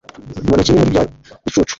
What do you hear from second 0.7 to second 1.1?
muri bya